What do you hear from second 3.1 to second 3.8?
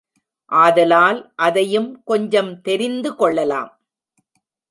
கொள்ளலாம்.